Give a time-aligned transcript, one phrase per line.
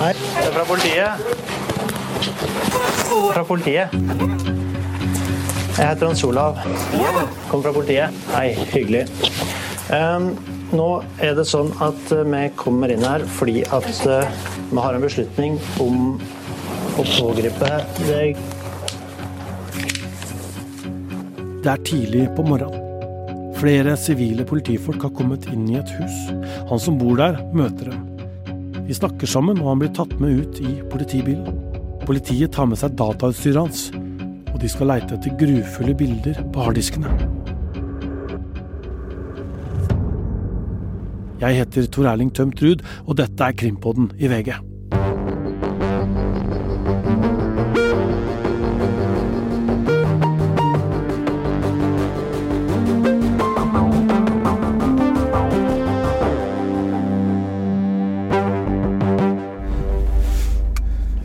[0.00, 1.10] Hei, det er fra politiet.
[3.34, 3.92] Fra politiet.
[5.76, 6.56] Jeg heter Hans Olav.
[7.50, 8.22] Kommer fra politiet.
[8.32, 9.02] Hei, hyggelig.
[9.92, 10.30] Um,
[10.72, 10.88] nå
[11.20, 14.24] er det sånn at uh, vi kommer inn her fordi at uh,
[14.70, 16.16] vi har en beslutning om
[16.96, 17.72] å pågripe
[18.08, 18.40] deg.
[21.60, 23.52] Det er tidlig på morgenen.
[23.60, 26.22] Flere sivile politifolk har kommet inn i et hus.
[26.72, 28.09] Han som bor der, møter dem.
[28.90, 31.60] De snakker sammen, og han blir tatt med ut i politibilen.
[32.08, 33.82] Politiet tar med seg datautstyret hans,
[34.50, 37.12] og de skal leite etter grufulle bilder på harddiskene.
[41.38, 44.58] Jeg heter Tor Erling Tømt Ruud, og dette er Krimpodden i VG.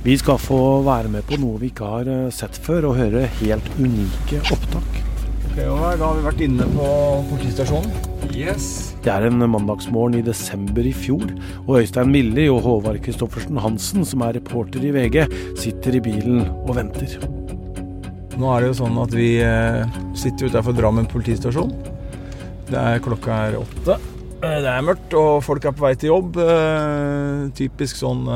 [0.06, 3.24] Vi skal få være med på noe vi ikke har eh, sett før, og høre
[3.40, 5.00] helt unike opptak.
[5.48, 6.90] Ok, og Da har vi vært inne på
[7.32, 7.96] politistasjonen.
[8.30, 8.68] Yes.
[9.02, 11.24] Det er en mandagsmorgen i desember i fjor,
[11.64, 15.24] og Øystein Milli og Håvard Christoffersen Hansen, som er reporter i VG,
[15.58, 17.16] sitter i bilen og venter.
[18.38, 21.72] Nå er det jo sånn at vi eh, sitter utenfor Drammen politistasjon.
[22.70, 23.98] Det er klokka er åtte.
[24.44, 26.38] Eh, Det er mørkt, og folk er på vei til jobb.
[27.58, 28.30] Typisk sånn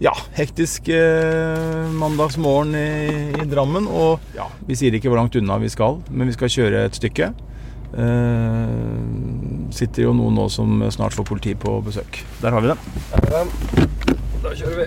[0.00, 2.88] ja, hektisk eh, mandagsmorgen i,
[3.36, 3.86] i Drammen.
[3.86, 6.96] Og ja, vi sier ikke hvor langt unna vi skal, men vi skal kjøre et
[6.96, 7.32] stykke.
[7.90, 9.00] Eh,
[9.74, 12.22] sitter jo noen nå som snart får politi på besøk.
[12.40, 12.86] Der har vi dem.
[13.16, 13.88] Der er.
[14.40, 14.86] Da kjører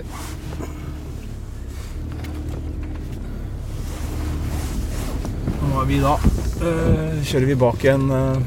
[5.64, 8.42] Nå er vi da eh, Kjører vi bak en eh,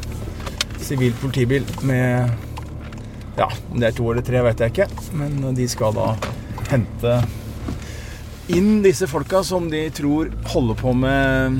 [0.84, 2.36] sivil politibil med
[3.38, 4.90] Ja, om det er to eller tre, vet jeg ikke.
[5.16, 6.12] Men de skal da
[6.72, 7.20] hente
[8.48, 11.60] inn disse folka som de tror holder på med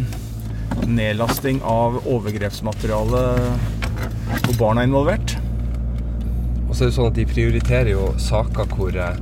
[0.88, 3.24] nedlasting av overgrepsmateriale
[4.46, 5.36] hvor barn er involvert.
[6.68, 9.20] Og så er det sånn at de prioriterer jo saker hvor eh,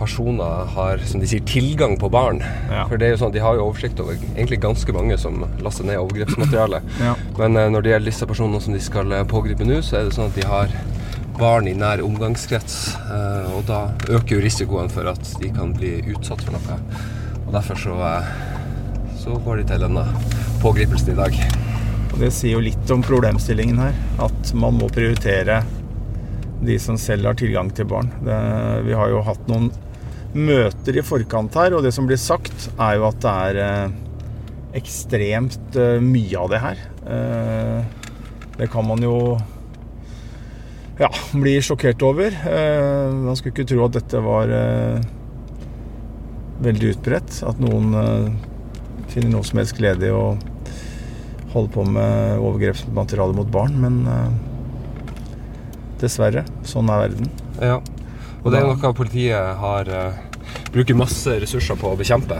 [0.00, 2.40] personer har som de sier, tilgang på barn.
[2.70, 2.86] Ja.
[2.88, 5.44] For det er jo sånn at De har jo oversikt over egentlig ganske mange som
[5.64, 6.82] laster ned overgrepsmateriale.
[7.04, 7.16] Ja.
[7.40, 10.08] Men eh, når det gjelder disse personene som de skal eh, pågripe nå, så er
[10.08, 10.76] det sånn at de har
[11.40, 12.94] barn i nær omgangskrets.
[13.08, 16.78] eh, Og da øker jo risikoen for at de kan bli utsatt for noe.
[17.46, 18.30] Og derfor så, eh,
[19.18, 20.04] så går de til denne
[20.62, 21.34] pågripelsen i dag.
[22.12, 23.94] Og Det sier jo litt om problemstillingen her.
[24.18, 25.62] At man må prioritere
[26.62, 28.10] de som selv har tilgang til barn.
[28.22, 29.70] Det, vi har jo hatt noen
[30.34, 33.90] møter i forkant her, og det som blir sagt, er jo at det er eh,
[34.74, 36.76] ekstremt mye av det her.
[38.56, 39.40] Det kan man jo
[41.00, 42.34] ja, blir sjokkert over.
[42.34, 45.00] Eh, man skulle ikke tro at dette var eh,
[46.64, 47.40] veldig utbredt.
[47.48, 48.30] At noen eh,
[49.12, 50.36] finner noe som helst glede i å
[51.50, 53.96] holde på med overgrepsmateriale mot barn, men
[55.98, 57.32] dessverre, sånn er verden.
[57.58, 57.80] Ja.
[58.44, 59.90] Og det er noe politiet har
[60.70, 62.38] bruker masse ressurser på å bekjempe.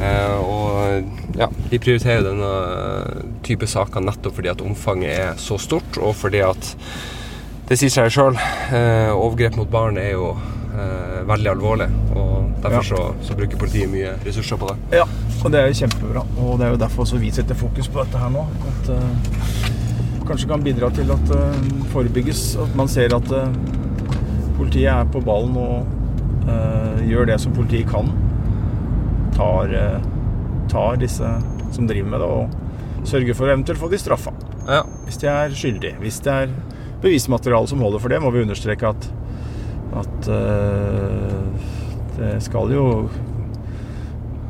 [0.00, 5.98] Eh, og ja, de prioriterer denne type saker nettopp fordi at omfanget er så stort,
[6.00, 6.72] og fordi at
[7.68, 8.36] det sier seg sjøl.
[8.74, 10.32] Eh, overgrep mot barn er jo
[10.74, 12.82] eh, veldig alvorlig, og derfor Ja.
[12.90, 14.76] så, så bruker politiet mye ressurser på det.
[14.98, 15.06] Ja,
[15.44, 16.24] og det er jo kjempebra.
[16.44, 18.44] Og det er jo derfor også vi setter fokus på dette her nå.
[18.72, 19.70] At eh,
[20.28, 21.44] kanskje kan bidra til at det
[21.92, 22.44] forebygges.
[22.64, 23.56] At man ser at eh,
[24.58, 28.12] politiet er på ballen og eh, gjør det som politiet kan.
[29.34, 30.04] Tar, eh,
[30.70, 31.32] tar disse
[31.74, 34.30] som driver med det, og sørger for å eventuelt få de straffa.
[34.68, 34.84] Ja.
[35.08, 35.96] Hvis de er skyldige.
[36.00, 36.52] Hvis de er
[37.04, 39.08] bevismateriale som holder for det, må vi understreke at,
[40.02, 41.70] at eh,
[42.18, 42.86] det skal jo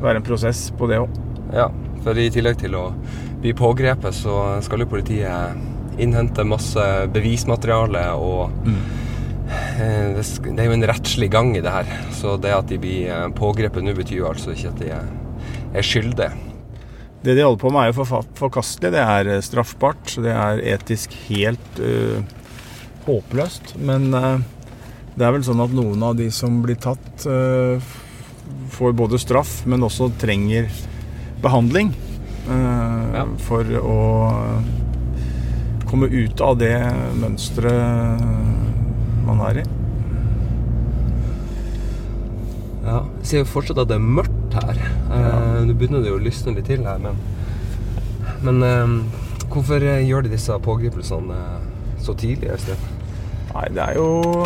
[0.01, 1.21] være en prosess på det òg.
[1.55, 1.69] Ja,
[2.05, 2.89] for i tillegg til å
[3.41, 6.83] bli pågrepet, så skal jo politiet innhente masse
[7.13, 8.79] bevismateriale og mm.
[10.17, 11.91] det det er jo en rettslig gang i det her.
[12.15, 15.85] Så det at de blir eh, pågrepet nå, betyr jo altså ikke at de er,
[15.85, 16.31] skyldige.
[17.25, 18.93] Det de holder på med er jo forkastelig.
[18.95, 20.17] Det er eh, straffbart.
[20.23, 22.23] Det er etisk helt eh,
[23.05, 23.75] håpløst.
[23.79, 24.39] Men eh,
[25.15, 27.79] det er vel sånn at noen av de som blir tatt, eh,
[28.75, 30.69] får både straff, men også trenger
[31.41, 31.93] behandling.
[32.49, 33.25] eh, Ja.
[33.47, 33.99] For å
[35.87, 36.75] komme ut av det
[37.15, 38.19] mønsteret
[39.25, 39.63] man er i.
[42.85, 44.77] Ja, Jeg ser jo fortsatt at det er mørkt her.
[45.65, 47.15] Nå begynner det jo å lysne litt til her, men,
[48.45, 49.07] men
[49.49, 51.39] hvorfor gjør de disse pågripelsene
[52.05, 52.51] så tidlig?
[52.53, 52.77] Øystein?
[53.55, 54.43] Nei, det er jo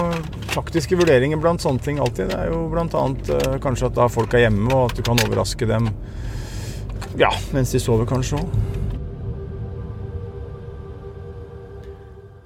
[0.52, 2.30] taktiske vurderinger blant sånne ting alltid.
[2.30, 5.06] Det er jo blant annet eh, kanskje at da folk er hjemme, og at du
[5.06, 5.90] kan overraske dem
[7.18, 8.52] ja, mens de sover kanskje òg.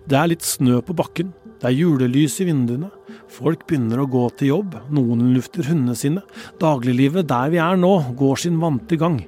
[0.07, 2.89] Det er litt snø på bakken, det er julelys i vinduene.
[3.31, 6.23] Folk begynner å gå til jobb, noen lufter hundene sine.
[6.63, 9.19] Dagliglivet der vi er nå, går sin vante gang.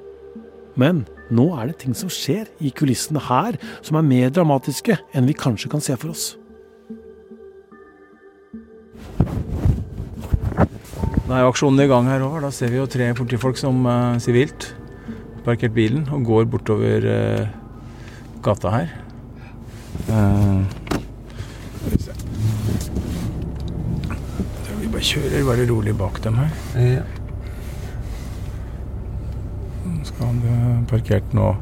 [0.79, 5.27] Men nå er det ting som skjer i kulissene her som er mer dramatiske enn
[5.27, 6.33] vi kanskje kan se for oss.
[11.25, 12.37] Da er jo aksjonen i gang her òg.
[12.43, 14.69] Da ser vi jo tre politifolk som eh, sivilt
[15.45, 17.47] parkert bilen og går bortover eh,
[18.45, 18.93] gata her.
[20.05, 20.59] Eh,
[21.85, 21.97] vi
[24.81, 26.51] vi bare kjører bare rolig bak dem her.
[26.77, 27.05] Ja.
[29.85, 30.57] Så skal han bli
[30.91, 31.55] parkert nå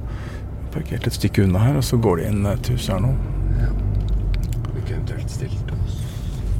[0.73, 3.11] Parkert et stykke unna her, og så går de inn et hus her nå.
[3.53, 5.99] Vi kunne eventuelt stilt oss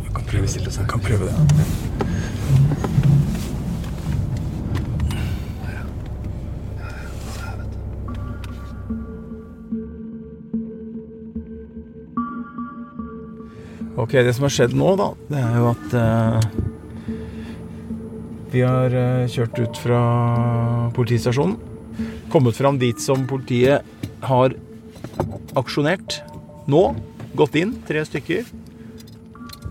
[0.04, 0.86] Vi kan Prøve her.
[0.88, 2.12] Kan prøve det.
[14.04, 16.48] Ok, det som har skjedd nå, da, det er jo at eh,
[18.51, 20.01] vi har eh, kjørt ut fra
[20.94, 21.56] politistasjonen.
[22.34, 23.81] Kommet fram dit som politiet
[24.28, 24.54] har
[25.57, 26.19] aksjonert
[26.69, 26.84] nå.
[27.34, 28.46] Gått inn, tre stykker.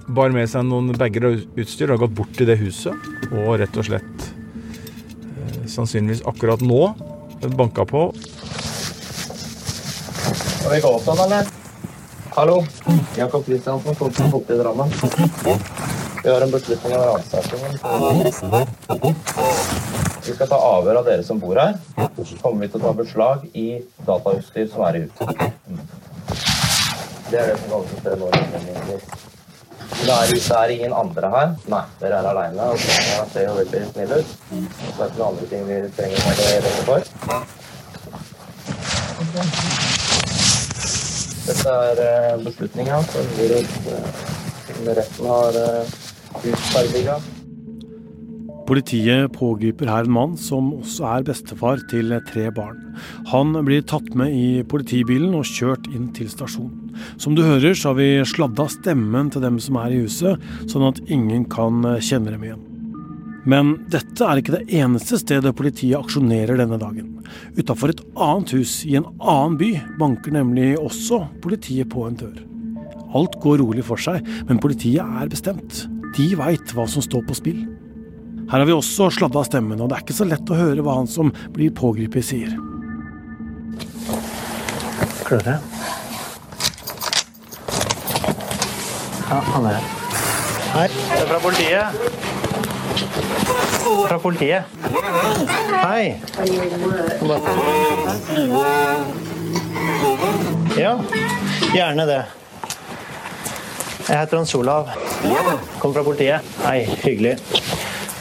[0.08, 2.94] Bar med seg noen bager og utstyr og har gått bort til det huset.
[3.31, 6.82] Og rett og slett eh, sannsynligvis akkurat nå
[7.56, 8.08] banka på.
[10.62, 11.49] Skal vi gå opp sånn, eller?
[12.32, 12.58] Hallo?
[13.19, 14.93] Jakob Kristiansen, Kolsen i Drammen.
[16.22, 17.60] Vi har en beslutning om ransaking.
[20.22, 21.75] Vi skal ta avhør av dere som bor her.
[22.22, 23.66] Så kommer vi til å ta beslag i
[24.06, 25.28] datautstyr som er i huset.
[27.32, 29.31] Det er det som kalles for.
[29.92, 31.50] Det er, det er ingen andre her.
[31.70, 32.68] Nei, dere er aleine.
[32.72, 34.30] Det ser jo veldig snille ut.
[34.48, 37.00] Så er det noen andre ting vi trenger å redde for.
[41.42, 43.24] Dette er eh, beslutninga som
[44.96, 45.94] retten har eh,
[46.42, 47.20] utferdiga.
[48.69, 52.79] Politiet pågriper her en mann som også er bestefar til tre barn.
[53.32, 56.93] Han blir tatt med i politibilen og kjørt inn til stasjonen.
[57.20, 60.87] Som du hører, så har vi sladda stemmen til dem som er i huset, sånn
[60.91, 62.69] at ingen kan kjenne dem igjen.
[63.49, 67.11] Men dette er ikke det eneste stedet politiet aksjonerer denne dagen.
[67.59, 72.38] Utafor et annet hus i en annen by banker nemlig også politiet på en dør.
[73.19, 75.87] Alt går rolig for seg, men politiet er bestemt.
[76.17, 77.64] De veit hva som står på spill.
[78.52, 80.99] Her har vi også sladda stemmen, og det er ikke så lett å høre hva
[80.99, 82.50] han som blir pågrepet, sier.
[85.25, 85.54] Klare?
[89.31, 89.87] Ja, han er her.
[90.75, 91.87] Hei, det er fra politiet.
[94.10, 94.62] Fra politiet.
[95.81, 96.20] Hei.
[100.76, 100.93] Ja,
[101.72, 102.20] gjerne det.
[104.10, 104.93] Jeg heter Hans Olav.
[105.81, 106.52] Kommer fra politiet.
[106.66, 107.38] Hei, hyggelig.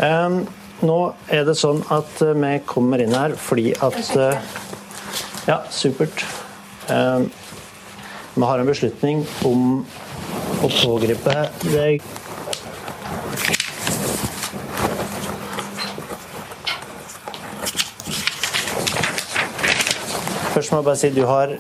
[0.02, 0.98] Nå
[1.30, 4.54] er det sånn at eh, vi kommer inn her fordi at eh,
[5.46, 6.24] Ja, supert.
[6.88, 9.82] Vi har en beslutning om
[10.62, 11.34] å pågripe
[11.66, 12.06] deg.
[20.52, 21.56] Først må jeg bare si du har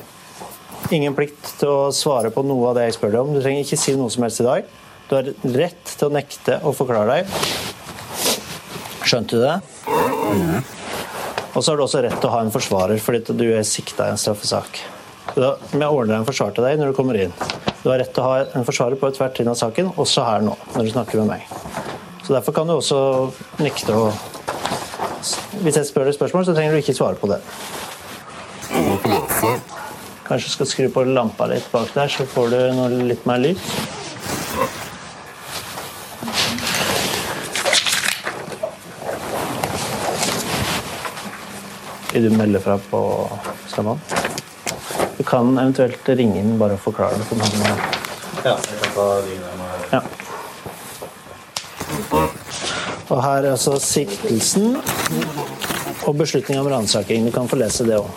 [0.93, 3.33] ingen plikt til å svare på noe av det jeg spør deg om.
[3.33, 4.71] Du trenger ikke si noe som helst i dag.
[5.09, 7.60] Du har rett til å nekte å forklare deg.
[9.11, 9.57] Skjønte du det?
[11.51, 14.07] Og så har du også rett til å ha en forsvarer fordi du er sikta
[14.07, 14.79] i en straffesak.
[15.35, 17.33] Da, men jeg ordner en forsvar til deg når du kommer inn.
[17.81, 20.45] Du har rett til å ha en forsvarer på ethvert trinn av saken, også her
[20.47, 21.45] nå, når du snakker med meg.
[22.23, 22.99] Så Derfor kan du også
[23.59, 24.11] nekte å
[25.61, 27.41] Hvis jeg spør deg spørsmål, så trenger du ikke svare på det.
[30.25, 33.43] Kanskje du skal skru på lampa litt bak der, så får du noe litt mer
[33.43, 33.99] lys.
[42.11, 43.01] Vil du melde fra på
[43.67, 43.99] Stamman?
[45.17, 47.27] Du kan eventuelt ringe inn bare og forklare det.
[47.29, 47.51] for noen.
[48.43, 49.05] Ja, jeg kan ta.
[49.91, 50.01] Ja.
[53.11, 54.77] Og her er altså siktelsen
[56.07, 57.25] og beslutning om ransaking.
[57.27, 58.09] Du kan få lese det òg.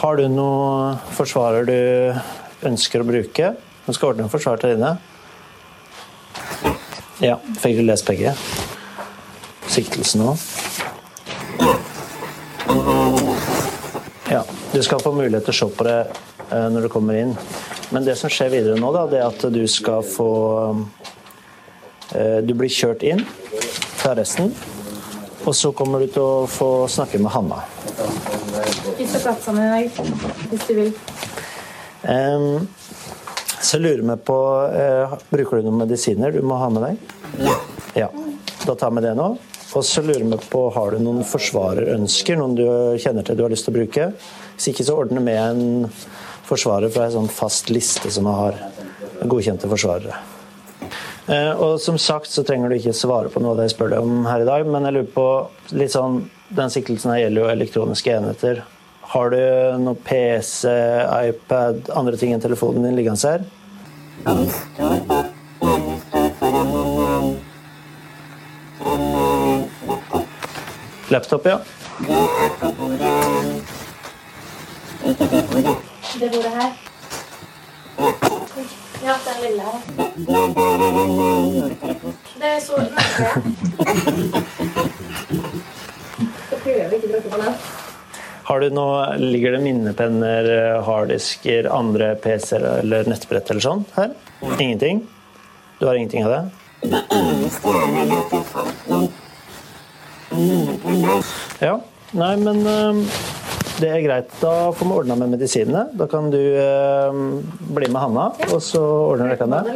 [0.00, 3.54] Har du noe forsvarer du ønsker å bruke?
[3.86, 4.96] Du skal ordne en forsvar til dine.
[7.24, 8.34] Ja, fikk du lest begge?
[9.74, 10.38] Siktelsen òg?
[14.30, 17.32] Ja, du skal få mulighet til å se på det eh, når du kommer inn.
[17.90, 20.28] Men det som skjer videre nå, da, det er at du skal få
[22.14, 24.52] eh, Du blir kjørt inn til arresten,
[25.42, 27.64] og så kommer du til å få snakke med Hanna.
[28.94, 30.12] Vi skal prate sammen i dag,
[30.52, 30.92] hvis du vil.
[32.04, 32.68] Um,
[33.64, 37.48] så lurer meg på uh, Bruker du noen medisiner du må ha med deg?
[37.96, 38.10] Ja.
[38.64, 39.32] Da tar vi det nå.
[39.74, 42.66] Og så lurer vi på Har du noen forsvarerønsker, noen du
[43.00, 44.10] kjenner til du har lyst til å bruke?
[44.54, 45.88] Hvis ikke, så ordner vi en
[46.44, 48.58] forsvarer fra en sånn fast liste som har
[49.24, 50.14] godkjente forsvarere.
[51.24, 53.94] Uh, og som sagt så trenger du ikke svare på noe av det jeg spør
[53.94, 55.28] deg om her i dag, men jeg lurer på
[55.80, 58.60] litt sånn Den siktelsen her gjelder jo elektroniske enheter.
[59.14, 59.40] Har du
[59.80, 60.68] noe PC,
[61.32, 63.40] iPad, andre ting enn telefonen din liggende her?
[71.14, 71.60] Laptop, ja.
[76.18, 76.72] Det bordet her.
[79.04, 79.78] Ja, den lille her.
[82.40, 82.74] Det er så
[86.48, 87.54] Så prøver vi ikke å på den.
[88.50, 90.50] Har du noe, Ligger det minnepenner,
[90.82, 94.10] harddisker, andre PC-er eller nettbrett eller sånn her?
[94.58, 95.06] Ingenting?
[95.78, 96.42] Du har ingenting av det?
[101.60, 101.78] Ja.
[102.14, 102.62] Nei, men
[103.80, 104.30] det er greit.
[104.40, 105.88] Da får vi ordna med medisinene.
[105.98, 107.42] Da kan du øhm,
[107.74, 109.74] bli med Hanna, og så ordner dere det.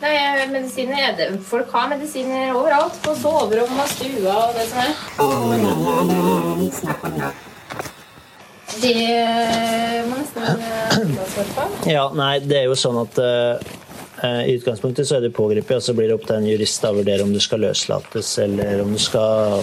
[0.00, 1.36] Nei, medisiner er.
[1.46, 2.96] Folk har medisiner overalt.
[3.04, 4.92] På soverom og stua og det som er.
[8.80, 8.94] Det
[10.08, 10.56] må nesten være.
[11.90, 13.70] Ja, nei, det er jo sånn at øh,
[14.24, 16.92] i utgangspunktet så er du pågrepet, og så blir det opp til en jurist å
[16.96, 19.62] vurdere om du skal løslates, eller om du skal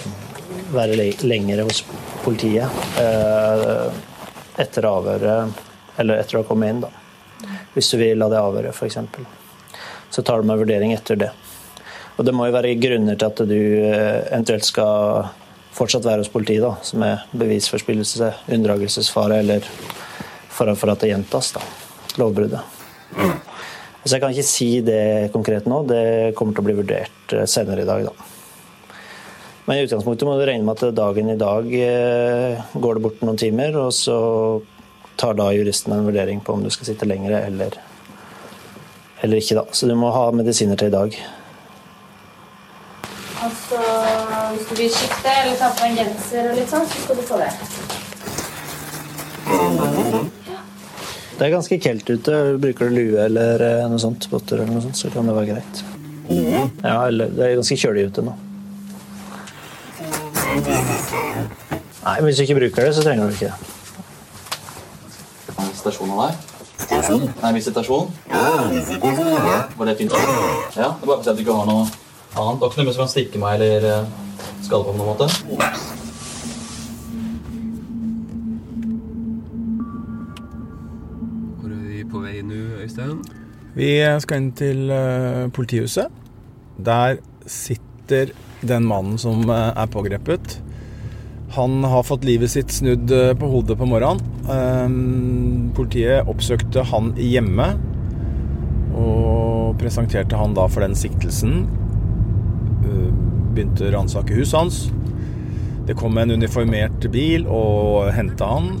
[0.74, 1.82] være le lenger hos
[2.24, 3.88] politiet øh,
[4.58, 5.60] etter avhøret,
[5.98, 6.90] eller etter å ha kommet inn, da.
[7.74, 8.98] Hvis du vil la det avhøre, f.eks.
[10.10, 11.30] Så tar du med vurdering etter det.
[12.18, 15.28] Og det må jo være grunner til at du øh, eventuelt skal
[15.78, 19.68] fortsatt være hos politiet, da, som er bevisforspillelse, unndragelsesfare eller
[20.50, 21.62] fare for at det gjentas, da.
[22.18, 22.74] Lovbruddet.
[24.04, 25.82] Så jeg kan ikke si det konkret nå.
[25.88, 28.12] Det kommer til å bli vurdert eh, senere i dag, da.
[29.68, 33.20] Men i utgangspunktet må du regne med at dagen i dag eh, går det bort
[33.20, 34.18] noen timer, og så
[35.20, 37.76] tar da juristen en vurdering på om du skal sitte lenger eller,
[39.20, 39.66] eller ikke, da.
[39.76, 41.18] Så du må ha medisiner til i dag.
[43.44, 43.78] Altså,
[44.54, 47.24] hvis du vil skifte eller ta på en genser og litt sånn, så skal du
[47.28, 47.52] få det.
[51.38, 52.34] Det er ganske kaldt ute.
[52.58, 55.52] Bruker du lue eller eh, noe sånt, botter eller noe sånt, så kan det være
[55.52, 55.82] greit.
[56.82, 58.34] Ja, eller det er ganske kjølig ute nå.
[62.02, 63.58] Nei, men hvis du ikke bruker det, så trenger du ikke det.
[65.78, 66.34] Stasjonen der?
[67.42, 68.10] Nei, visitasjon?
[68.32, 70.12] Var det fint?
[70.12, 70.18] Ja,
[70.74, 72.58] det er bare for at du ikke har noe annet.
[72.60, 74.10] Det ikke noe som kan stikke meg eller eh,
[74.66, 75.87] skade på på noen måte.
[83.78, 83.90] Vi
[84.22, 86.10] skal inn til eh, politihuset.
[86.82, 88.32] Der sitter
[88.66, 90.58] den mannen som eh, er pågrepet.
[91.54, 94.24] Han har fått livet sitt snudd eh, på hodet på morgenen.
[95.76, 97.66] Politiet oppsøkte han hjemme
[98.98, 101.66] og presenterte han da for den siktelsen.
[103.54, 104.80] Begynte å ransake huset hans.
[105.86, 108.72] Det kom en uniformert bil og henta han.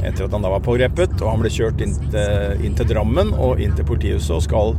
[0.00, 3.34] Etter at han da var pågrepet, og han ble kjørt inn til, inn til Drammen
[3.36, 4.76] og inn til politihuset og skal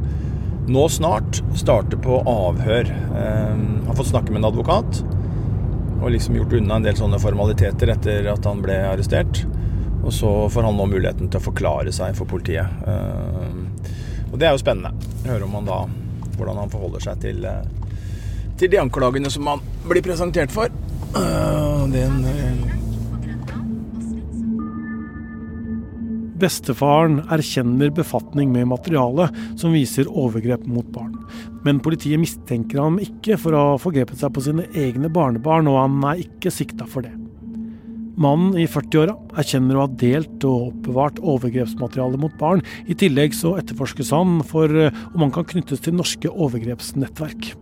[0.71, 2.89] nå snart starte på avhør.
[3.11, 5.01] Han har fått snakke med en advokat
[6.01, 9.43] og liksom gjort unna en del sånne formaliteter etter at han ble arrestert.
[10.01, 12.65] Og så får han nå muligheten til å forklare seg for politiet.
[12.89, 13.91] Eh,
[14.31, 14.95] og det er jo spennende.
[15.27, 15.83] Høre om han da
[16.39, 17.61] hvordan han forholder seg til, eh,
[18.57, 20.73] til de anklagene som han blir presentert for.
[21.13, 22.80] Eh, Den
[26.41, 29.27] Bestefaren erkjenner befatning med materiale
[29.59, 31.13] som viser overgrep mot barn.
[31.65, 35.77] Men politiet mistenker ham ikke for å ha forgrepet seg på sine egne barnebarn, og
[35.83, 37.13] han er ikke sikta for det.
[38.21, 42.61] Mannen i 40-åra erkjenner å ha delt og oppbevart overgrepsmateriale mot barn.
[42.89, 47.53] I tillegg så etterforskes han for eh, om han kan knyttes til norske overgrepsnettverk.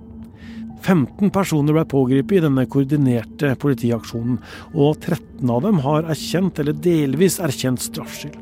[0.81, 4.39] 15 personer ble pågrepet i denne koordinerte politiaksjonen,
[4.73, 8.39] og 13 av dem har erkjent eller delvis erkjent straffskyld.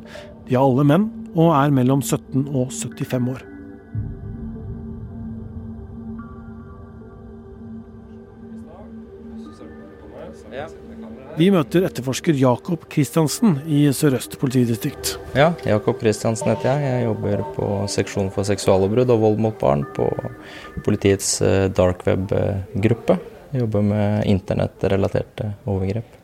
[0.48, 3.56] De er alle menn, og er mellom 17 og 75 år.
[11.38, 15.12] Vi møter etterforsker Jakob Kristiansen i Sør-Øst politidistrikt.
[15.38, 16.88] Ja, Jakob Kristiansen heter jeg.
[16.88, 20.08] Jeg jobber på seksjon for seksuallovbrudd og vold mot barn på
[20.82, 23.20] politiets eh, dark web-gruppe.
[23.51, 26.17] Jeg jobber med internettrelaterte overgrep.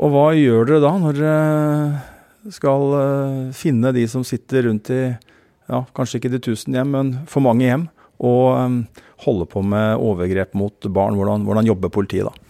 [0.00, 5.02] Og hva gjør dere da, når dere skal eh, finne de som sitter rundt i
[5.10, 10.00] ja, kanskje ikke de tusen hjem, men for mange hjem, og holder holde på med
[10.00, 11.20] overgrep mot barn?
[11.20, 12.49] Hvordan, hvordan jobber politiet da?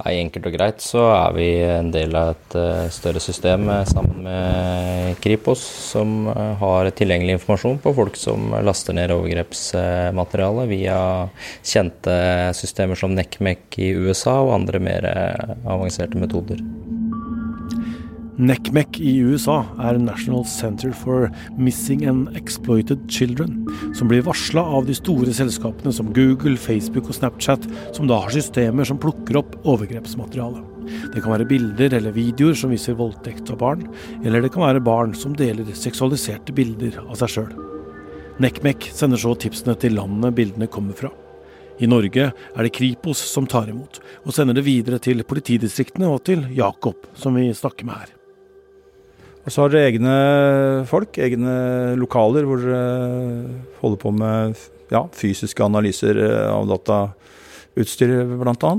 [0.00, 3.82] Nei, Enkelt og greit så er vi en del av et uh, større system uh,
[3.88, 11.00] sammen med Kripos, som uh, har tilgjengelig informasjon på folk som laster ned overgrepsmateriale via
[11.60, 12.16] kjente
[12.56, 15.10] systemer som NECMEC i USA og andre mer
[15.68, 16.64] avanserte metoder.
[18.40, 21.26] NECMEC i USA er National Center for
[21.60, 23.58] Missing and Exploited Children,
[23.92, 28.32] som blir varsla av de store selskapene som Google, Facebook og Snapchat, som da har
[28.32, 30.62] systemer som plukker opp overgrepsmateriale.
[31.12, 33.82] Det kan være bilder eller videoer som viser voldtekt av barn,
[34.24, 37.50] eller det kan være barn som deler seksualiserte bilder av seg sjøl.
[38.40, 41.10] NECMEC sender så tipsene til landene bildene kommer fra.
[41.76, 46.24] I Norge er det Kripos som tar imot, og sender det videre til politidistriktene og
[46.30, 48.16] til Jakob, som vi snakker med her.
[49.50, 50.16] Og så har dere egne
[50.86, 51.54] folk, egne
[51.98, 52.82] lokaler hvor dere
[53.80, 54.60] holder på med
[54.94, 56.20] ja, fysiske analyser
[56.52, 58.74] av datautstyr bl.a.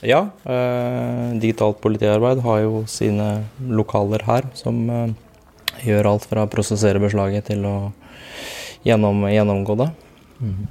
[0.00, 5.12] Ja, eh, digitalt politiarbeid har jo sine lokaler her, som eh,
[5.84, 7.76] gjør alt fra å prosessere beslaget til å
[8.88, 9.92] gjennom, gjennomgå det.
[10.40, 10.66] Mm.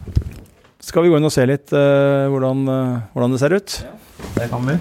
[0.82, 3.80] Skal vi gå inn og se litt eh, hvordan, eh, hvordan, det ser ut?
[3.86, 3.96] Ja,
[4.42, 4.80] det kan vi.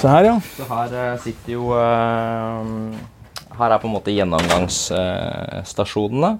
[0.00, 0.38] Se her, ja.
[0.56, 2.64] Så her uh, sitter jo uh,
[3.58, 6.30] Her er på en måte gjennomgangsstasjonene.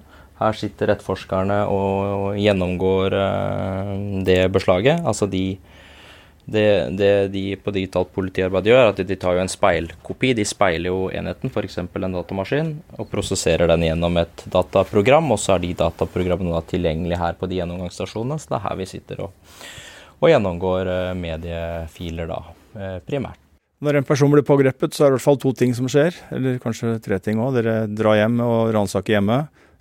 [0.40, 5.05] Her sitter etterforskerne og, gjennomgår uh, det beslaget.
[5.05, 5.59] Altså de
[6.50, 10.33] det, det, de på digitalt politiarbeid gjør, at de tar jo en speilkopi.
[10.35, 11.79] De speiler jo enheten, f.eks.
[11.79, 15.30] en datamaskin, og prosesserer den gjennom et dataprogram.
[15.37, 18.41] Og så er de dataprogrammene da tilgjengelige her på de gjennomgangsstasjonene.
[18.41, 19.32] Så det er her vi sitter og,
[20.17, 20.84] og gjennomgår
[21.21, 22.41] mediefiler, da,
[23.04, 23.50] primært.
[23.80, 26.16] Når en person blir pågrepet, så er det i hvert fall to ting som skjer.
[26.36, 27.54] Eller kanskje tre ting òg.
[27.56, 29.38] Dere drar hjem og ransaker hjemme.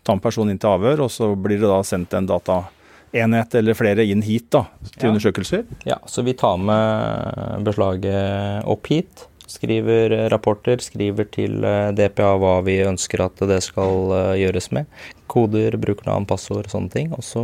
[0.07, 3.75] Tar en person inn til avhør, og så blir det da sendt en dataenhet eller
[3.75, 4.61] flere inn hit da,
[4.93, 5.11] til ja.
[5.11, 5.65] undersøkelser.
[5.89, 9.25] Ja, så vi tar med beslaget opp hit.
[9.49, 14.87] Skriver rapporter, skriver til eh, DPA hva vi ønsker at det skal eh, gjøres med.
[15.27, 17.11] Koder, brukernavn, passord, og sånne ting.
[17.17, 17.43] Og så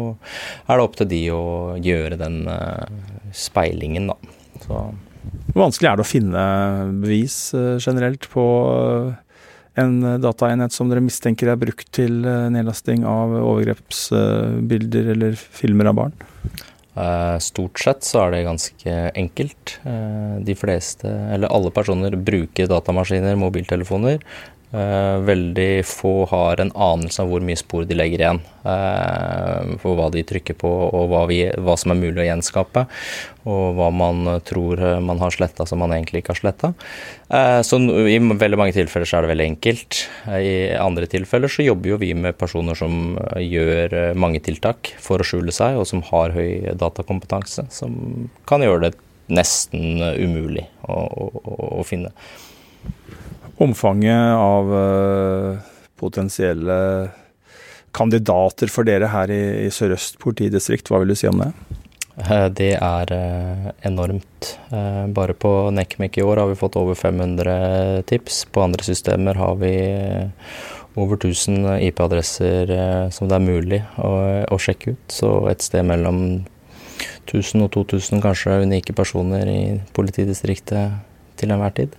[0.69, 1.43] er det opp til de å
[1.81, 3.03] gjøre den eh,
[3.35, 4.37] speilingen, da.
[4.63, 4.85] Så
[5.55, 6.41] hvor vanskelig er det å finne
[6.99, 9.39] bevis eh, generelt på eh,
[9.79, 16.01] en dataenhet som dere mistenker er brukt til eh, nedlasting av overgrepsbilder eller filmer av
[16.01, 16.17] barn?
[17.43, 19.73] Stort sett så er det ganske enkelt.
[20.47, 24.21] De fleste, eller alle personer, bruker datamaskiner, mobiltelefoner.
[24.75, 28.39] Uh, veldig få har en anelse av hvor mye spor de legger igjen.
[28.65, 32.83] Uh, for hva de trykker på, og hva, vi, hva, som er mulig å gjenskape.
[33.47, 36.71] Og hva man tror man har sletta som man egentlig ikke har sletta.
[37.61, 37.77] Så
[38.09, 39.99] i veldig mange tilfeller så er det veldig enkelt.
[40.33, 45.27] I andre tilfeller så jobber jo vi med personer som gjør mange tiltak for å
[45.29, 47.67] skjule seg, og som har høy datakompetanse.
[47.69, 48.95] Som kan gjøre det
[49.29, 52.15] nesten umulig å, å, å finne.
[53.57, 55.57] Omfanget av uh,
[55.95, 57.09] potensielle
[57.95, 61.51] kandidater for dere her i, i Sør-Øst politidistrikt, hva vil du si om det?
[62.19, 64.51] Eh, det er uh, enormt.
[65.15, 68.43] Bare på NECMEC i år har vi fått over 500 tips.
[68.51, 69.73] På andre systemer har vi
[70.99, 72.71] over 1000 IP-adresser
[73.11, 74.11] som det er mulig å,
[74.51, 75.05] å, sjekke ut.
[75.11, 76.21] Så et sted mellom
[77.25, 79.61] 1000 og 2000 kanskje unike personer i
[79.95, 80.99] politidistriktet
[81.39, 81.95] til enhver tid.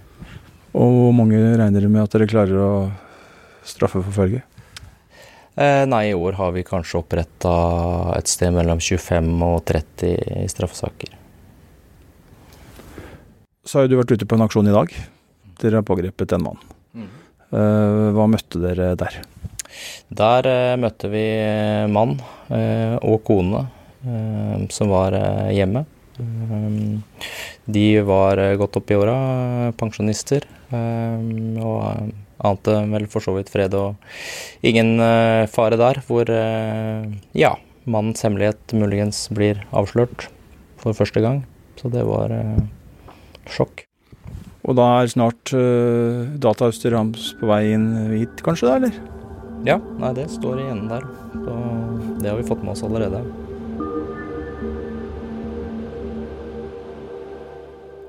[0.76, 2.70] Og hvor mange regner dere med at dere klarer å
[3.66, 4.42] straffeforfølge?
[5.56, 7.52] Eh, nei, i år har vi kanskje oppretta
[8.12, 11.14] et sted mellom 25 og 30 straffesaker.
[13.64, 14.92] Så har jo du vært ute på en aksjon i dag.
[15.62, 16.60] Dere har pågrepet en mann.
[16.92, 17.08] Mm.
[17.56, 19.16] Eh, hva møtte dere der?
[20.20, 21.24] Der eh, møtte vi
[21.88, 22.18] mann
[22.52, 23.64] eh, og kone
[24.04, 25.86] eh, som var eh, hjemme.
[27.64, 29.16] De var godt opp i åra,
[29.80, 30.44] pensjonister.
[30.74, 32.14] Ehm, og eh,
[32.46, 33.94] ante vel for så vidt fred og
[34.66, 37.06] ingen eh, fare der, hvor eh,
[37.38, 37.54] ja,
[37.86, 40.28] mannens hemmelighet muligens blir avslørt
[40.82, 41.44] for første gang.
[41.76, 42.32] Så det var
[43.52, 43.84] sjokk.
[44.66, 47.84] Og da er snart uh, datautstyret hans på vei inn
[48.16, 48.96] hit, kanskje, da, eller?
[49.68, 51.04] Ja, nei, det står igjen der.
[51.36, 51.58] Så
[52.18, 53.20] det har vi fått med oss allerede.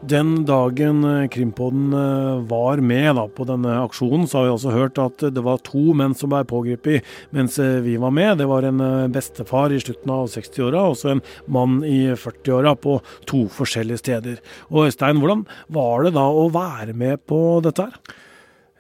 [0.08, 4.72] Den dagen eh, Krimpodden eh, var med da, på denne aksjonen, så har vi også
[4.76, 8.38] hørt at det var to menn som ble pågrepet mens eh, vi var med.
[8.40, 8.80] Det var en
[9.12, 14.40] bestefar i slutten av 60-åra og så en mann i 40-åra på to forskjellige steder.
[14.72, 15.44] Og Øystein, hvordan
[15.76, 18.16] var det da å være med på dette her?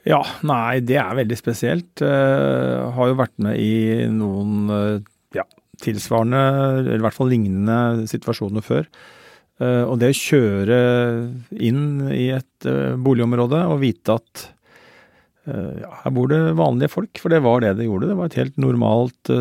[0.07, 1.91] Ja, nei, det er veldig spesielt.
[1.99, 4.71] Jeg har jo vært med i noen
[5.35, 5.43] ja,
[5.83, 6.47] tilsvarende,
[6.85, 8.87] eller i hvert fall lignende situasjoner før.
[9.57, 10.77] Eh, og det å kjøre
[11.65, 14.43] inn i et eh, boligområde og vite at
[15.49, 18.11] eh, ja, her bor det vanlige folk, for det var det det gjorde.
[18.11, 19.33] Det var et helt normalt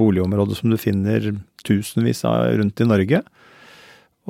[0.00, 1.30] boligområde som du finner
[1.62, 3.22] tusenvis av rundt i Norge.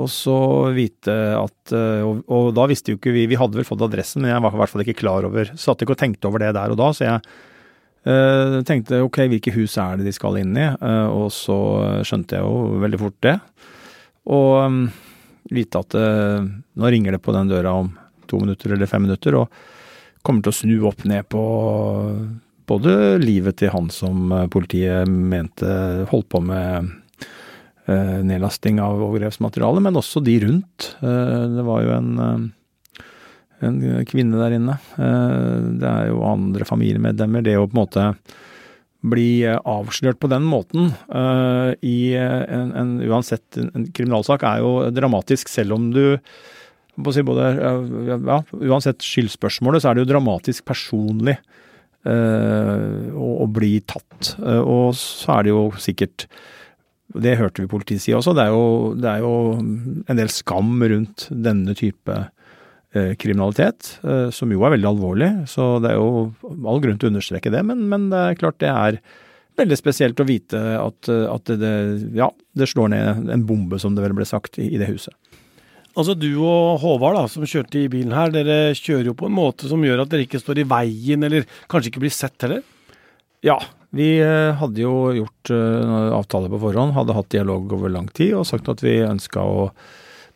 [0.01, 0.35] Og så
[0.73, 4.31] vite at og, og, da visste jo ikke vi Vi hadde vel fått adressen, men
[4.33, 6.73] jeg var i hvert fall ikke klar over Satt ikke og tenkte over det der
[6.73, 7.18] og da, så jeg
[8.09, 10.64] uh, tenkte ok, hvilke hus er det de skal inn i?
[10.81, 11.59] Uh, og så
[12.09, 13.37] skjønte jeg jo veldig fort det.
[14.33, 14.81] Og um,
[15.53, 17.93] vite at uh, nå ringer det på den døra om
[18.31, 19.53] to minutter eller fem minutter, og
[20.25, 21.43] kommer til å snu opp ned på
[22.71, 25.67] både livet til han som eh, politiet mente
[26.12, 26.93] holdt på med
[27.91, 30.93] eh, nedlasting av overgrepsmateriale, men også de rundt.
[31.03, 32.51] Uh, det var jo en
[33.62, 33.77] en
[34.11, 34.73] kvinne der inne.
[34.99, 37.45] Det er jo andre familiemedlemmer.
[37.47, 38.07] Det å på en måte
[39.03, 44.75] bli eh, avslørt på den måten uh, i en, en, uansett en kriminalsak er jo
[44.95, 46.05] dramatisk, selv om du
[47.11, 47.47] si både,
[48.07, 48.38] ja,
[48.69, 51.38] Uansett skyldspørsmålet, så er det jo dramatisk personlig
[52.07, 54.35] uh, å, å, bli tatt.
[54.37, 56.27] Uh, og så er det jo sikkert
[57.12, 58.37] Det hørte vi politiet si også.
[58.37, 62.41] Det er, jo, det er jo en del skam rundt denne type Eh,
[62.92, 65.31] kriminalitet, eh, som jo er veldig alvorlig.
[65.50, 66.33] Så det er jo
[66.68, 68.98] all grunn til å understreke det, men, men det er klart det er
[69.61, 71.72] veldig spesielt å vite at, at det,
[72.16, 75.16] ja, det slår ned en bombe, som det vel ble sagt, i, i det huset.
[75.92, 79.37] Altså Du og Håvard da, som kjørte i bilen her, dere kjører jo på en
[79.37, 82.62] måte som gjør at dere ikke står i veien, eller kanskje ikke blir sett heller?
[83.44, 83.59] Ja,
[83.92, 88.48] vi eh, hadde jo gjort avtale på forhånd, hadde hatt dialog over lang tid og
[88.48, 89.66] sagt at vi ønska å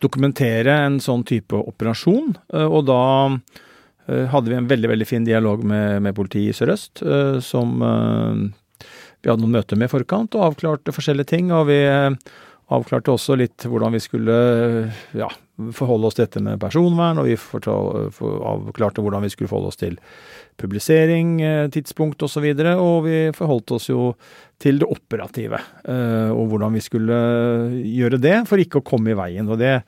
[0.03, 2.35] dokumentere en sånn type operasjon.
[2.53, 6.57] Eh, og da eh, hadde vi en veldig veldig fin dialog med, med politiet i
[6.57, 11.53] Sør-Øst, eh, som vi hadde noen møter med i forkant og avklarte forskjellige ting.
[11.55, 11.81] Og vi
[12.75, 14.37] avklarte også litt hvordan vi skulle
[15.15, 15.29] ja,
[15.77, 19.95] forholde oss til dette med personvern, og vi avklarte hvordan vi skulle forholde oss til
[20.59, 21.39] publisering,
[21.75, 22.27] tidspunkt osv.
[22.27, 24.11] Og, så videre, og vi forholdt oss jo
[24.63, 27.17] til det operative, eh, og hvordan vi skulle
[27.85, 29.49] gjøre det for ikke å komme i veien.
[29.49, 29.79] Og det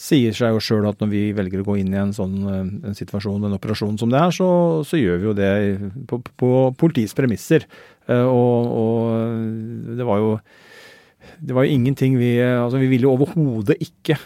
[0.00, 2.64] sier seg jo sjøl at når vi velger å gå inn i en sånn eh,
[2.90, 4.48] en situasjon, en operasjon som det er, så,
[4.86, 5.52] så gjør vi jo det
[6.10, 7.66] på, på politiets premisser.
[8.08, 10.34] Eh, og, og, det var jo
[11.40, 14.16] det var jo ingenting vi Altså, vi ville jo overhodet ikke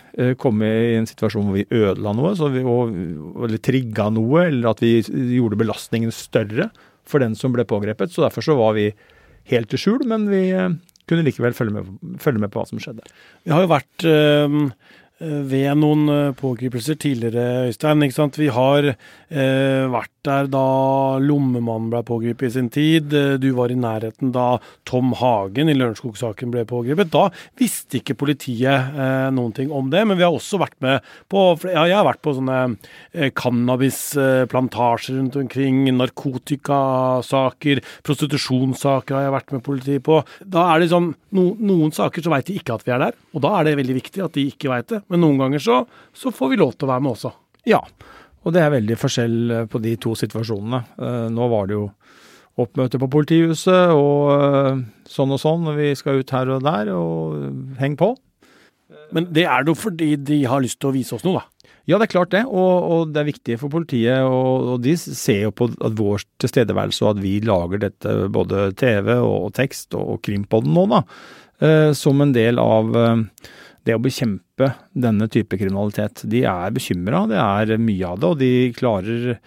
[0.40, 4.98] komme i en situasjon hvor vi ødela noe, vi, eller trigga noe, eller at vi
[5.36, 6.70] gjorde belastningen større
[7.08, 8.12] for den som ble pågrepet.
[8.12, 8.90] Så derfor så var vi
[9.52, 10.72] helt til skjul, men vi eh,
[11.08, 13.04] kunne likevel følge med, følge med, på hva som skjedde.
[13.44, 14.58] Vi har jo vært øh,
[15.50, 18.02] ved noen pågripelser tidligere, Øystein.
[18.02, 18.40] ikke sant?
[18.40, 20.64] Vi har øh, vært der da
[21.22, 23.12] Lommemannen ble pågrepet i sin tid.
[23.14, 24.58] Eh, du var i nærheten da
[24.88, 27.12] Tom Hagen i Lørenskog-saken ble pågrepet.
[27.12, 27.28] Da
[27.60, 31.44] visste ikke politiet eh, noen ting om det, men vi har også vært med på
[31.68, 32.58] ja, jeg har vært på sånne
[33.12, 40.22] eh, cannabisplantasjer rundt omkring, narkotikasaker, prostitusjonssaker har jeg vært med politiet på.
[40.40, 43.16] Da er det sånn, no, Noen saker så veit de ikke at vi er der,
[43.34, 45.04] og da er det veldig viktig at de ikke veit det.
[45.12, 45.80] Men noen ganger så,
[46.16, 47.32] så får vi lov til å være med også.
[47.68, 47.80] Ja,
[48.44, 50.82] og det er veldig forskjell eh, på de to situasjonene.
[51.00, 51.88] Eh, nå var det jo
[52.60, 56.92] oppmøte på politihuset og eh, sånn og sånn, og vi skal ut her og der,
[56.94, 58.12] og heng på.
[59.14, 61.50] Men det er det jo fordi de har lyst til å vise oss noe, da?
[61.84, 64.22] Ja, det er klart det, og, og det er viktig for politiet.
[64.24, 69.10] Og, og, de ser jo på vår tilstedeværelse og at vi lager dette, både TV
[69.18, 71.02] og, tekst og, og Krimpodden nå, da,
[71.96, 73.20] som en del av eh,
[73.84, 76.24] det å bekjempe denne type kriminalitet.
[76.30, 79.38] De er bekymra, det er mye av det, og de klarer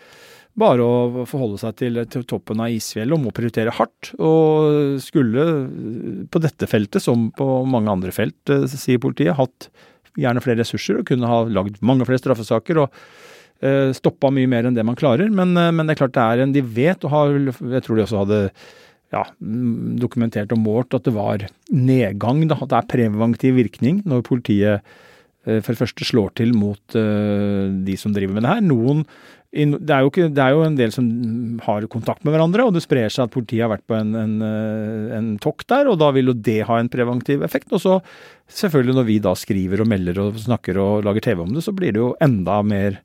[0.57, 4.13] bare å forholde seg til, til toppen av isfjellet og må prioritere hardt.
[4.17, 5.45] Og skulle
[6.33, 9.69] på dette feltet, som på mange andre felt, eh, sier politiet, hatt
[10.17, 12.81] gjerne flere ressurser og kunne ha lagd mange flere straffesaker.
[12.81, 12.97] og
[13.61, 16.25] eh, Stoppa mye mer enn det man klarer, men, eh, men, det er klart det
[16.25, 17.37] er en de vet, og har,
[17.77, 18.41] jeg tror de også hadde
[19.13, 19.23] ja,
[20.01, 24.95] dokumentert og målt at det var nedgang, da, at det er preventiv virkning når politiet
[25.47, 28.65] for det første slår til mot de som driver med det her.
[28.67, 29.05] Noen
[29.57, 31.05] det er, ikke, det er, jo en del som
[31.63, 34.35] har kontakt med hverandre, og det sprer seg at politiet har vært på en, en,
[35.15, 37.71] en tokt der, og da vil jo det ha en preventiv effekt.
[37.71, 37.95] Og så
[38.59, 41.73] selvfølgelig når vi da skriver og melder og snakker og lager TV om det, så
[41.73, 42.99] blir det jo enda mer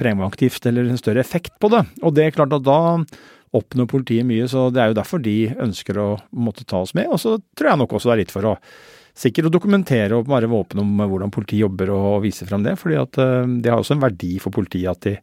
[0.00, 1.84] preventivt eller en større effekt på det.
[2.02, 2.80] Og det er klart at da
[3.54, 7.08] oppnår politiet mye, så det er jo derfor de ønsker å måtte ta oss med.
[7.12, 8.58] Og så tror jeg nok også det er litt for å
[9.14, 12.74] sikkert å dokumentere og være våpen om hvordan politiet jobber og vise frem det.
[12.80, 15.14] fordi at eh, det har også en verdi for politiet at de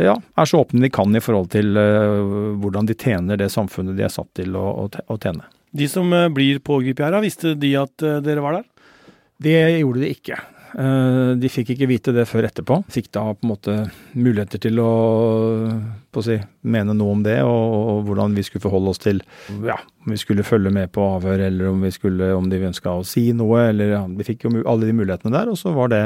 [0.00, 3.92] ja, er så åpne de kan i forhold til uh, hvordan de tjener det samfunnet
[3.98, 5.44] de er satt til å, å tjene.
[5.76, 8.64] De som uh, blir pågrepet her, visste de at dere var der?
[9.44, 10.38] Det gjorde de ikke.
[10.78, 12.78] Eh, de fikk ikke vite det før etterpå.
[12.92, 13.74] Fikk da på en måte
[14.16, 14.92] muligheter til å,
[16.08, 19.20] å si, mene noe om det, og, og, hvordan vi skulle forholde oss til
[19.66, 23.06] ja, om vi skulle følge med på avhør, eller om, skulle, om de ønska å
[23.06, 23.68] si noe.
[23.72, 26.04] eller ja, Vi fikk jo alle de mulighetene der, og så var det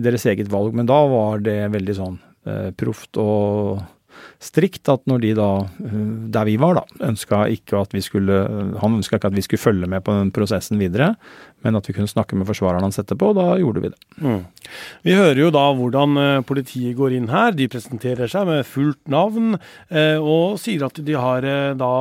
[0.00, 0.74] deres eget valg.
[0.76, 2.16] Men da var det veldig sånn
[2.48, 3.84] eh, proft og
[4.44, 5.48] strikt at når de da,
[5.84, 5.96] eh,
[6.34, 8.36] der vi var, da, ønska ikke at vi skulle
[8.80, 11.14] Han ønska ikke at vi skulle følge med på den prosessen videre,
[11.64, 14.00] men at vi kunne snakke med forsvareren hans etterpå, og da gjorde vi det.
[14.20, 14.42] Mm.
[15.06, 17.54] Vi hører jo da hvordan eh, politiet går inn her.
[17.56, 21.94] De presenterer seg med fullt navn eh, og sier at de har da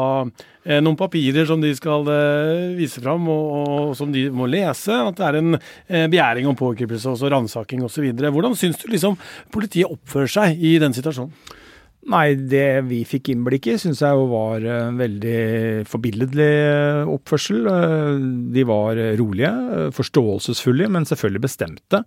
[0.64, 2.06] noen papirer som de skal
[2.78, 4.96] vise fram og, som de må lese.
[4.96, 5.58] At det er en
[5.92, 8.06] begjæring om pågripelse og ransaking osv.
[8.16, 9.18] Hvordan syns du liksom
[9.52, 11.36] politiet oppfører seg i den situasjonen?
[12.12, 17.62] Nei, det vi fikk innblikk i, syns jeg jo var en veldig forbilledlig eh, oppførsel.
[17.72, 18.24] Eh,
[18.56, 22.04] de var rolige, eh, forståelsesfulle, men selvfølgelig bestemte.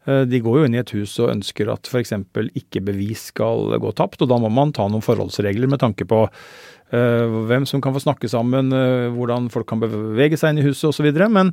[0.00, 2.14] De går jo inn i et hus og ønsker at f.eks.
[2.56, 6.22] ikke bevis skal gå tapt, og da må man ta noen forholdsregler med tanke på
[6.24, 10.66] Eh, hvem som kan få snakke sammen, eh, hvordan folk kan bevege seg inn i
[10.66, 11.06] huset osv.
[11.30, 11.52] Men,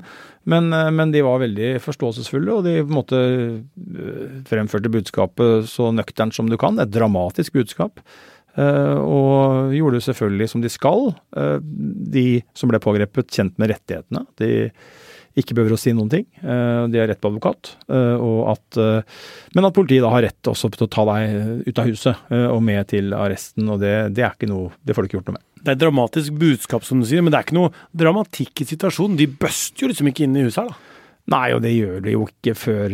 [0.50, 3.22] men, eh, men de var veldig forståelsesfulle, og de på en måte
[4.50, 6.80] fremførte budskapet så nøkternt som du kan.
[6.80, 8.02] Et dramatisk budskap.
[8.58, 11.12] Og gjorde selvfølgelig som de skal.
[11.30, 14.24] De som ble pågrepet, kjent med rettighetene.
[14.42, 14.72] De
[15.38, 16.26] ikke behøver å si noen ting.
[16.42, 17.74] De har rett på advokat.
[17.88, 18.80] At,
[19.54, 22.60] men at politiet da har rett også til å ta deg ut av huset og
[22.66, 23.70] med til arresten.
[23.70, 25.46] og det, det, er ikke noe, det får du ikke gjort noe med.
[25.62, 28.70] Det er et dramatisk budskap, som du sier, men det er ikke noe dramatikk i
[28.70, 29.18] situasjonen.
[29.20, 30.98] De bøster jo liksom ikke inn i huset her, da.
[31.28, 32.94] Nei, og det gjør de jo ikke før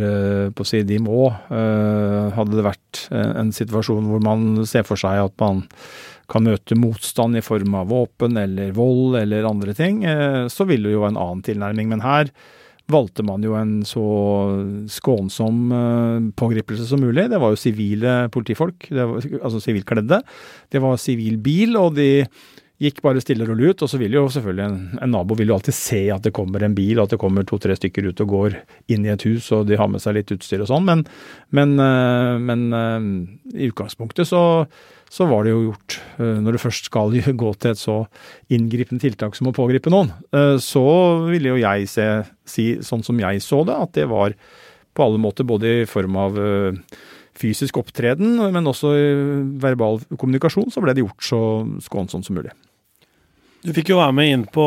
[0.58, 1.28] på å si de må.
[1.54, 5.62] Hadde det vært en situasjon hvor man ser for seg at man
[6.34, 10.86] kan møte motstand i form av våpen eller vold eller andre ting, eh, så vil
[10.86, 11.92] det jo være en annen tilnærming.
[11.94, 12.34] Men her
[12.92, 14.06] valgte man jo en så
[14.92, 17.30] skånsom eh, pågripelse som mulig.
[17.32, 20.20] Det var jo sivile politifolk, var, altså sivilkledde.
[20.74, 22.26] Det var sivil bil, og de
[22.84, 23.86] gikk bare stille og rolig ut.
[23.86, 26.66] Og så vil jo selvfølgelig en, en, nabo vil jo alltid se at det kommer
[26.66, 28.58] en bil, og at det kommer to-tre stykker ut og går
[28.92, 30.90] inn i et hus, og de har med seg litt utstyr og sånn.
[30.90, 31.06] Men,
[31.56, 32.68] men, eh, men
[33.54, 34.44] i utgangspunktet så
[35.14, 36.00] så var det jo gjort.
[36.18, 37.98] Eh, når du først skal gå til et så
[38.54, 40.84] inngripende tiltak som å pågripe noen, eh, så
[41.30, 42.08] ville jo jeg se,
[42.50, 44.38] si sånn som jeg så det, at det var
[44.94, 46.82] på alle måter både i form av eh,
[47.38, 49.08] fysisk opptreden, men også i
[49.62, 51.42] verbal kommunikasjon, så ble det gjort så
[51.82, 52.54] skånsomt som mulig.
[53.64, 54.64] Du fikk jo være med inn på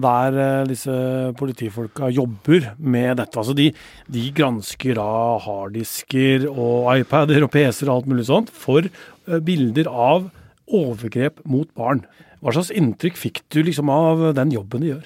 [0.00, 0.92] der eh, disse
[1.36, 3.36] politifolka jobber med dette.
[3.36, 3.66] Altså de,
[4.08, 9.90] de gransker av harddisker og iPader og PC-er og alt mulig sånt for eh, bilder
[9.92, 10.30] av
[10.64, 12.00] overgrep mot barn.
[12.40, 15.04] Hva slags inntrykk fikk du liksom av den jobben de gjør?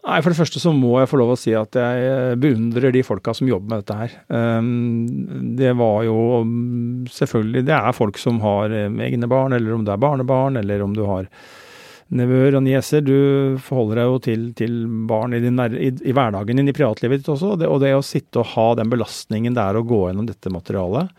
[0.00, 2.90] Nei, For det første så må jeg få lov å si at jeg eh, beundrer
[2.90, 4.18] de folka som jobber med dette her.
[4.34, 9.86] Ehm, det var jo mm, selvfølgelig Det er folk som har egne barn, eller om
[9.86, 11.30] det er barnebarn, eller om du har
[12.16, 13.04] nevøer og nieser.
[13.06, 14.78] Du forholder deg jo til, til
[15.10, 17.54] barn i, din, i, i, hverdagen din, i privatlivet ditt også.
[17.54, 20.28] Og det, og det å sitte og ha den belastningen det er å gå gjennom
[20.28, 21.12] dette materialet.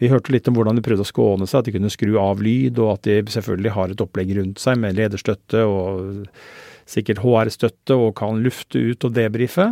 [0.00, 2.40] Vi hørte litt om hvordan de prøvde å skåne seg, at de kunne skru av
[2.40, 6.30] lyd, og at de selvfølgelig har et opplegg rundt seg med lederstøtte og
[6.88, 9.68] sikkert HR-støtte og kan lufte ut og debrife.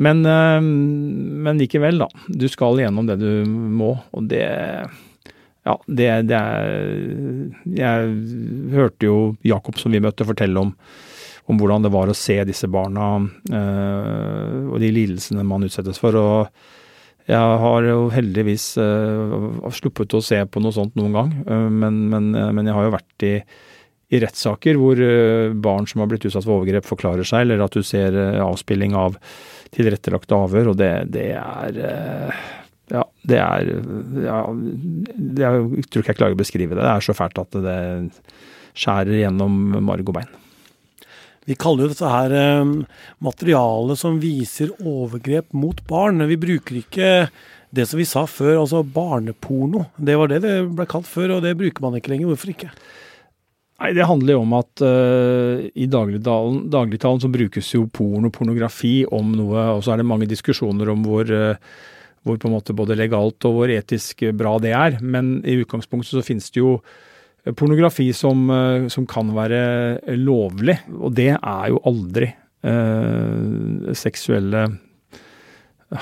[0.00, 2.08] Men, eh, men likevel, da.
[2.28, 4.46] Du skal gjennom det du må, og det
[5.70, 8.10] ja, det, det, er Jeg
[8.74, 10.74] hørte jo Jakob, som vi møtte, fortelle om,
[11.50, 16.18] om hvordan det var å se disse barna øh, og de lidelsene man utsettes for.
[16.18, 16.68] og
[17.30, 22.00] jeg har jo heldigvis uh, sluppet å se på noe sånt noen gang, uh, men,
[22.10, 23.34] men, men, jeg har jo vært i,
[24.10, 24.98] i rettssaker hvor
[25.62, 29.20] barn som har blitt utsatt for overgrep, forklarer seg, eller at du ser avspilling av
[29.70, 31.78] tilrettelagte avhør, og det, det er
[32.90, 33.68] ja, det er
[34.24, 36.82] ja, det Jeg tror ikke jeg klarer å beskrive det.
[36.82, 37.80] Det er så fælt at det
[38.78, 40.30] skjærer gjennom marg og bein.
[41.48, 42.74] Vi kaller jo dette her eh,
[43.24, 46.22] materiale som viser overgrep mot barn.
[46.28, 47.12] Vi bruker ikke
[47.70, 49.86] det som vi sa før, altså barneporno.
[49.96, 52.32] Det var det det ble kalt før, og det bruker man ikke lenger.
[52.32, 52.70] Hvorfor ikke?
[53.80, 59.06] Nei, Det handler jo om at uh, i dagligtalen, dagligtalen så brukes jo porno, pornografi
[59.08, 61.56] om noe, og så er det mange diskusjoner om hvor, uh,
[62.26, 64.98] hvor på en måte både legalt og hvor etisk bra det er.
[65.00, 66.76] Men i utgangspunktet så finnes det jo
[67.56, 72.34] pornografi som, uh, som kan være lovlig, og det er jo aldri
[73.96, 74.66] seksuelle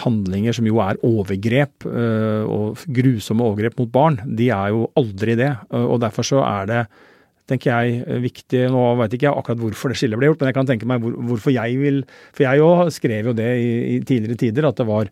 [0.02, 4.16] handlinger som jo er overgrep, og grusomme overgrep mot barn.
[4.26, 5.52] De er jo aldri det.
[5.70, 6.80] Og derfor så er det
[7.48, 8.64] tenker jeg, eh, viktig.
[8.72, 11.04] Nå vet ikke jeg akkurat hvorfor det skillet ble gjort, men jeg kan tenke meg
[11.04, 12.02] hvor, hvorfor jeg vil
[12.36, 15.08] For jeg òg skrev jo det i, i, tidligere tider, at det var,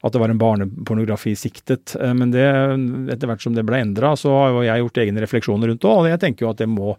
[0.00, 1.94] at det var en barnepornografi siktet.
[2.00, 2.46] Eh, men det,
[3.12, 5.90] etter hvert som det ble endra, så har jo jeg gjort egne refleksjoner rundt det.
[5.90, 6.94] Og jeg tenker jo at det må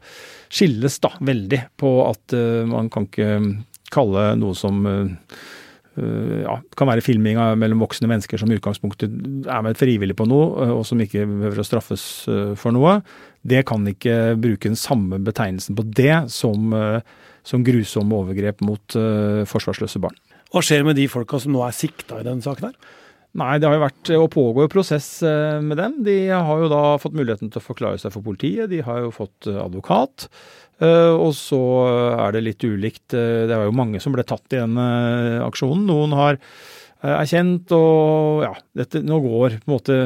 [0.52, 3.32] skilles da veldig på at uh, man kan ikke
[3.92, 5.12] kalle noe som uh,
[5.96, 9.12] ja, kan være filming mellom voksne mennesker som i utgangspunktet
[9.52, 12.06] er med frivillig på noe, og som ikke behøver å straffes
[12.60, 13.00] for noe.
[13.44, 16.72] Det kan ikke bruke den samme betegnelsen på det som,
[17.44, 19.00] som grusomme overgrep mot
[19.52, 20.16] forsvarsløse barn.
[20.52, 22.98] Hva skjer med de folka som nå er sikta i denne saken her?
[23.40, 25.22] Nei, det har jo vært og pågår prosess
[25.64, 26.02] med dem.
[26.04, 28.68] De har jo da fått muligheten til å forklare seg for politiet.
[28.68, 30.28] De har jo fått advokat.
[30.82, 31.62] Eh, og så
[32.26, 33.14] er det litt ulikt.
[33.14, 34.86] Eh, det var jo mange som ble tatt i denne
[35.46, 35.86] aksjonen.
[35.90, 36.40] Noen har
[37.02, 39.98] erkjent, og ja, dette, nå går på en måte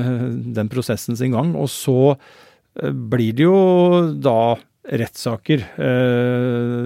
[0.56, 1.54] den prosessen sin gang.
[1.60, 3.60] Og så eh, blir det jo
[4.20, 4.56] da
[4.86, 5.64] rettssaker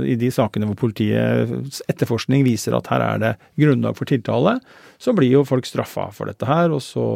[0.08, 4.56] i de sakene hvor politiets etterforskning viser at her er det grunnlag for tiltale.
[5.02, 7.08] Så blir jo folk straffa for dette her, og så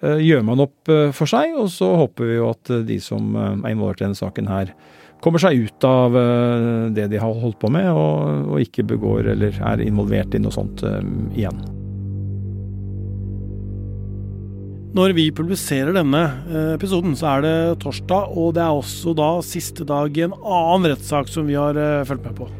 [0.00, 1.56] gjør man opp for seg.
[1.56, 4.74] Og så håper vi jo at de som er involvert i denne saken her,
[5.24, 9.32] kommer seg ut av eh, det de har holdt på med, og, og ikke begår
[9.32, 10.84] eller er involvert i noe sånt
[11.32, 11.64] igjen.
[14.94, 19.30] Når vi publiserer denne eh, episoden, så er det torsdag, og det er også da
[19.42, 22.50] siste dag i en annen rettssak som vi har fulgt med på.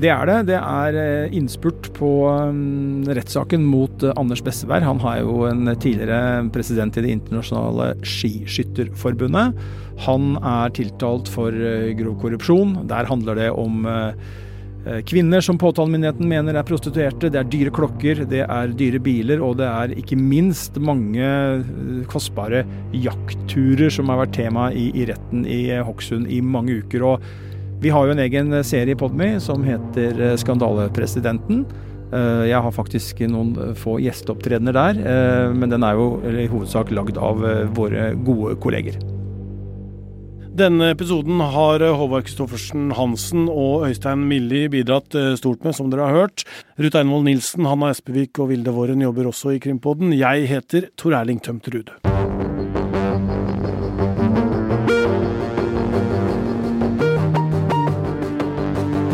[0.00, 0.36] Det er det.
[0.48, 2.10] Det er innspurt på
[3.12, 4.86] rettssaken mot Anders Besseberg.
[4.88, 9.60] Han har jo en tidligere president i Det internasjonale skiskytterforbundet.
[10.06, 12.78] Han er tiltalt for eh, grov korrupsjon.
[12.90, 14.40] Der handler det om eh, eh,
[15.06, 17.30] kvinner som påtalemyndigheten mener er prostituerte.
[17.30, 21.28] Det er dyre klokker, det er dyre biler, og det er ikke minst mange
[22.10, 27.06] kostbare jaktturer som har vært tema i, i retten i Hokksund i mange uker.
[27.12, 27.32] og
[27.82, 31.64] vi har jo en egen serie i Podme som heter Skandalepresidenten.
[32.12, 35.00] Jeg har faktisk noen få gjesteopptredener der,
[35.56, 37.42] men den er jo i hovedsak lagd av
[37.74, 39.00] våre gode kolleger.
[40.52, 46.10] Denne episoden har Håvard Kristoffersen Hansen og Øystein Milli bidratt eh, stort med, som dere
[46.10, 46.44] har hørt.
[46.76, 50.12] Ruth Einvoll Nilsen, Hanna Espevik og Vilde Våren jobber også i Krimpodden.
[50.12, 51.88] Jeg heter Tor Erling Tømterud.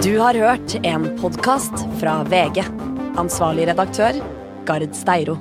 [0.02, 2.64] Du har hørt en podkast fra VG.
[3.14, 4.18] Ansvarlig redaktør,
[4.66, 5.38] Gard Steiro.